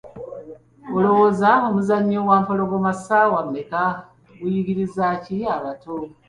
[0.95, 3.83] Olowooza omuzannyo ‘Wampologoma ssaawa mmeka’
[4.39, 5.95] guyigiriza ki abato?